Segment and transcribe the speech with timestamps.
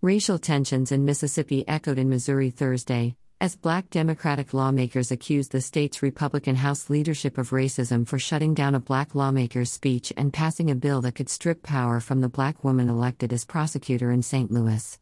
[0.00, 6.02] Racial tensions in Mississippi echoed in Missouri Thursday, as black Democratic lawmakers accused the state's
[6.02, 10.76] Republican House leadership of racism for shutting down a black lawmaker's speech and passing a
[10.76, 14.52] bill that could strip power from the black woman elected as prosecutor in St.
[14.52, 15.00] Louis.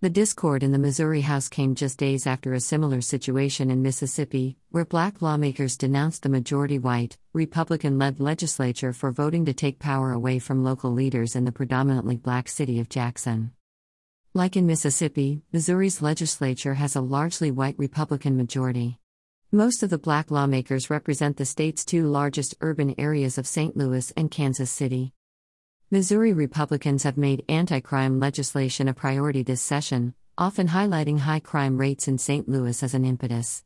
[0.00, 4.56] The discord in the Missouri House came just days after a similar situation in Mississippi,
[4.70, 10.10] where black lawmakers denounced the majority white, Republican led legislature for voting to take power
[10.10, 13.52] away from local leaders in the predominantly black city of Jackson.
[14.34, 18.98] Like in Mississippi, Missouri's legislature has a largely white Republican majority.
[19.50, 23.74] Most of the black lawmakers represent the state's two largest urban areas of St.
[23.74, 25.14] Louis and Kansas City.
[25.90, 31.78] Missouri Republicans have made anti crime legislation a priority this session, often highlighting high crime
[31.78, 32.46] rates in St.
[32.46, 33.64] Louis as an impetus.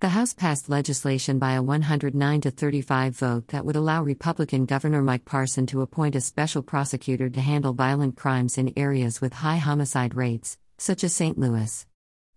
[0.00, 5.02] The House passed legislation by a 109 to 35 vote that would allow Republican Governor
[5.02, 9.58] Mike Parson to appoint a special prosecutor to handle violent crimes in areas with high
[9.58, 11.36] homicide rates, such as St.
[11.36, 11.84] Louis.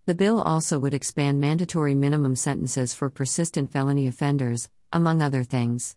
[0.06, 5.96] The bill also would expand mandatory minimum sentences for persistent felony offenders, among other things.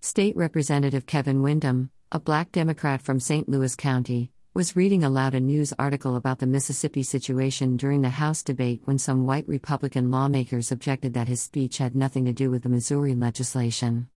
[0.00, 3.46] State Representative Kevin Windham, a black Democrat from St.
[3.46, 8.42] Louis County, was reading aloud a news article about the Mississippi situation during the House
[8.42, 12.64] debate when some white Republican lawmakers objected that his speech had nothing to do with
[12.64, 14.08] the Missouri legislation.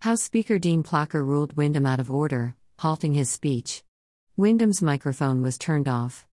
[0.00, 3.84] House Speaker Dean Plocher ruled Windham out of order, halting his speech.
[4.36, 6.26] Windham's microphone was turned off.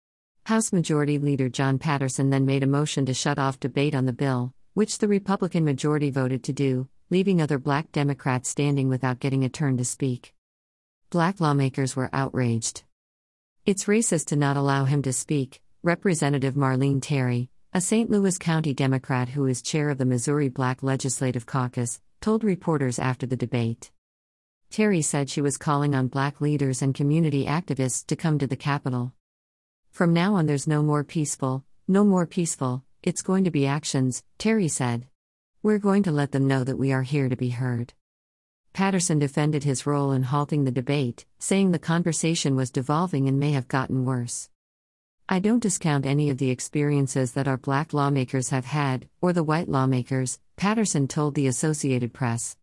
[0.45, 4.14] House Majority Leader Jon Patterson then made a motion to shut off debate on the
[4.14, 9.44] bill, which the Republican majority voted to do, leaving other black Democrats standing without getting
[9.44, 10.33] a turn to speak.
[11.09, 12.83] Black lawmakers were outraged.
[13.66, 18.11] It's racist to not allow him to speak, Representative Marlene Terry, a St.
[18.11, 23.25] Louis County Democrat who is chair of the Missouri Black Legislative Caucus, told reporters after
[23.25, 23.89] the debate.
[24.69, 28.55] Terry said she was calling on black leaders and community activists to come to the
[28.55, 29.13] Capitol.
[29.89, 34.23] From now on, there's no more peaceful, no more peaceful, it's going to be actions,
[34.38, 35.08] Terry said.
[35.63, 37.93] We're going to let them know that we are here to be heard.
[38.75, 43.53] Patterson defended his role in halting the debate, saying the conversation was devolving and may
[43.53, 44.49] have gotten worse.
[45.30, 49.45] I don't discount any of the experiences that our black lawmakers have had, or the
[49.45, 52.58] white lawmakers, Patterson told the Associated Press.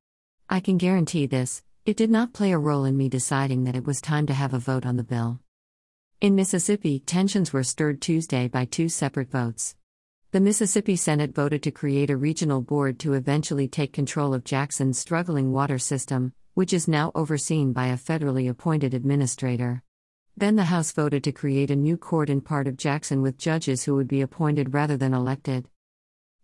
[0.50, 3.86] I can guarantee this it did not play a role in me deciding that it
[3.86, 5.40] was time to have a vote on the bill.
[6.20, 9.76] In Mississippi, tensions were stirred Tuesday by two separate votes.
[10.32, 14.98] The Mississippi Senate voted to create a regional board to eventually take control of Jackson's
[14.98, 19.82] struggling water system, which is now overseen by a federally appointed administrator.
[20.34, 23.84] Then the House voted to create a new court in part of Jackson with judges
[23.84, 25.68] who would be appointed rather than elected.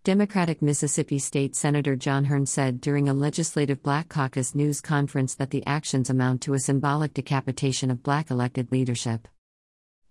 [0.04, 5.48] Democratic Mississippi State Senator John Horhn said during a legislative Black Caucus news conference that
[5.48, 9.26] the actions amount to a symbolic decapitation of black elected leadership.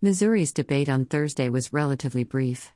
[0.02, 2.74] Missouri's debate on Thursday was relatively brief.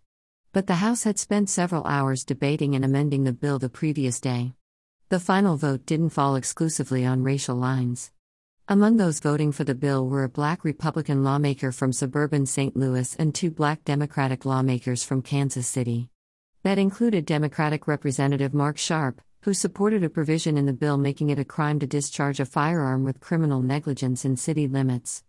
[0.53, 4.51] But the House had spent several hours debating and amending the bill the previous day.
[5.07, 8.12] The final vote didn't fall exclusively on racial lines.
[8.67, 12.75] Among those voting for the bill were a black Republican lawmaker from suburban St.
[12.75, 16.09] Louis and two black Democratic lawmakers from Kansas City.
[16.63, 21.40] That included Democratic Representative Mark Sharp, who supported a provision in the bill making it
[21.40, 25.23] a crime to discharge a firearm with criminal negligence in city limits.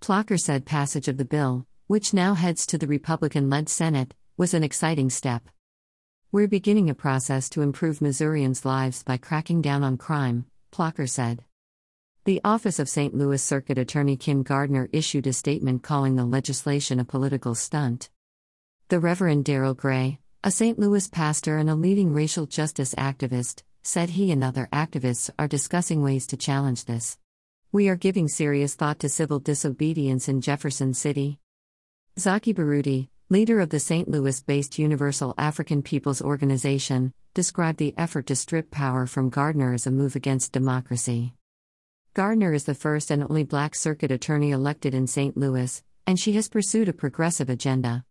[0.00, 4.54] Plocher said passage of the bill, which now heads to the Republican led Senate, was
[4.54, 5.48] an exciting step.
[6.30, 11.42] We're beginning a process to improve Missourians' lives by cracking down on crime, Plocher said.
[12.24, 13.16] The Office of St.
[13.16, 18.10] Louis Circuit Attorney Kim Gardner issued a statement calling the legislation a political stunt.
[18.90, 20.78] The Reverend Darryl Gray, a St.
[20.78, 26.00] Louis pastor and a leading racial justice activist, said he and other activists are discussing
[26.00, 27.18] ways to challenge this.
[27.72, 31.40] We are giving serious thought to civil disobedience in Jefferson City.
[32.16, 34.08] Zaki Baruti, leader of the St.
[34.08, 39.86] Louis based Universal African Peoples Organization, described the effort to strip power from Gardner as
[39.86, 41.34] a move against democracy.
[42.14, 45.36] Gardner is the first and only black circuit attorney elected in St.
[45.36, 48.02] Louis, and she has pursued a progressive agenda.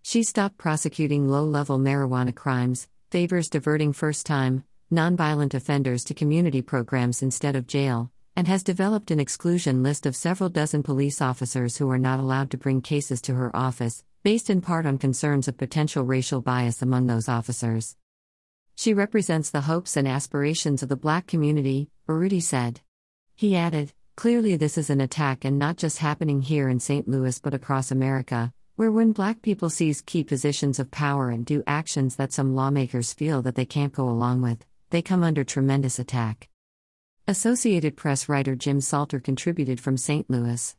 [0.00, 6.62] She stopped prosecuting low level marijuana crimes, favors diverting first time, nonviolent offenders to community
[6.62, 11.76] programs instead of jail, and has developed an exclusion list of several dozen police officers
[11.76, 15.48] who are not allowed to bring cases to her office, based in part on concerns
[15.48, 17.96] of potential racial bias among those officers.
[18.76, 22.80] She represents the hopes and aspirations of the black community, Baruti said.
[23.34, 27.08] He added, Clearly, this is an attack and not just happening here in St.
[27.08, 31.62] Louis but across America, where when black people seize key positions of power and do
[31.66, 35.98] actions that some lawmakers feel that they can't go along with, they come under tremendous
[35.98, 36.48] attack.
[37.26, 40.28] Associated Press writer Jim Salter contributed from St.
[40.30, 40.76] Louis.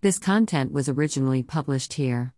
[0.00, 2.32] This content was originally published here.